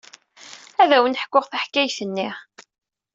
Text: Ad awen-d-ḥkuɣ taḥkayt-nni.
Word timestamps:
Ad 0.81 0.91
awen-d-ḥkuɣ 0.97 1.45
taḥkayt-nni. 1.47 2.29